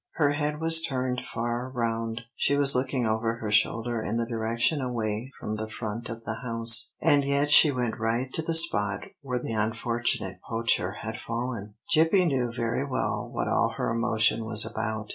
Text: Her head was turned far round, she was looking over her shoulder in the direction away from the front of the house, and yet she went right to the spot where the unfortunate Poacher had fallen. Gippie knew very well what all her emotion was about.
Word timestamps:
Her 0.15 0.31
head 0.31 0.59
was 0.59 0.81
turned 0.81 1.21
far 1.31 1.69
round, 1.69 2.21
she 2.35 2.57
was 2.57 2.73
looking 2.73 3.05
over 3.05 3.35
her 3.35 3.51
shoulder 3.51 4.01
in 4.01 4.17
the 4.17 4.25
direction 4.25 4.81
away 4.81 5.31
from 5.39 5.57
the 5.57 5.69
front 5.69 6.09
of 6.09 6.23
the 6.25 6.39
house, 6.41 6.95
and 7.03 7.23
yet 7.23 7.51
she 7.51 7.71
went 7.71 7.99
right 7.99 8.33
to 8.33 8.41
the 8.41 8.55
spot 8.55 9.01
where 9.21 9.37
the 9.37 9.53
unfortunate 9.53 10.39
Poacher 10.49 10.93
had 11.03 11.21
fallen. 11.21 11.75
Gippie 11.93 12.25
knew 12.25 12.51
very 12.51 12.83
well 12.83 13.29
what 13.31 13.47
all 13.47 13.73
her 13.77 13.91
emotion 13.91 14.43
was 14.43 14.65
about. 14.65 15.09